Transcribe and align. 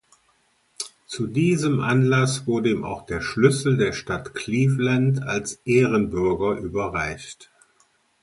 Zu 1.05 1.27
diesem 1.27 1.79
Anlass 1.79 2.47
wurde 2.47 2.71
ihm 2.71 2.83
auch 2.83 3.05
der 3.05 3.21
„Schlüssel 3.21 3.77
der 3.77 3.93
Stadt 3.93 4.33
Cleveland“ 4.33 5.21
als 5.21 5.61
Ehrenbürger 5.63 6.55
überreicht. 6.59 7.51